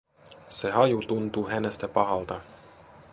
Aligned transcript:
Se 0.49 0.71
haju 0.71 1.01
tuntuu 1.01 1.47
hänestä 1.49 1.87
pahalta. 1.87 2.41